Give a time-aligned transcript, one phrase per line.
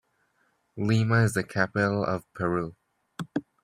[0.77, 2.75] Lima is the capital of Peru.